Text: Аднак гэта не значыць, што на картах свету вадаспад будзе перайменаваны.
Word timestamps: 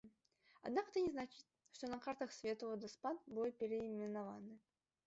Аднак 0.67 0.87
гэта 0.87 1.03
не 1.05 1.11
значыць, 1.17 1.45
што 1.75 1.83
на 1.93 2.01
картах 2.07 2.35
свету 2.39 2.71
вадаспад 2.73 3.25
будзе 3.35 3.57
перайменаваны. 3.63 4.53